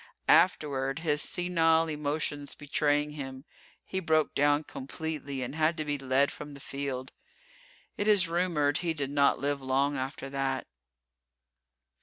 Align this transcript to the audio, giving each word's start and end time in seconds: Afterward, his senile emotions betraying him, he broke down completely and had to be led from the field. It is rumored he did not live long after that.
Afterward, 0.29 0.97
his 0.97 1.21
senile 1.21 1.87
emotions 1.87 2.55
betraying 2.55 3.11
him, 3.11 3.45
he 3.85 3.99
broke 3.99 4.33
down 4.33 4.63
completely 4.63 5.43
and 5.43 5.53
had 5.53 5.77
to 5.77 5.85
be 5.85 5.99
led 5.99 6.31
from 6.31 6.55
the 6.55 6.59
field. 6.59 7.11
It 7.97 8.07
is 8.07 8.27
rumored 8.27 8.79
he 8.79 8.95
did 8.95 9.11
not 9.11 9.37
live 9.37 9.61
long 9.61 9.95
after 9.97 10.27
that. 10.31 10.65